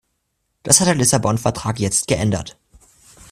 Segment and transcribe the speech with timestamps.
[0.63, 2.57] Das hat der Lissabon-Vertrag jetzt geändert.